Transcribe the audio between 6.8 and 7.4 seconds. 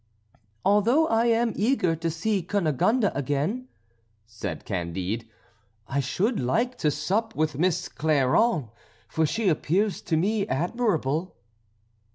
sup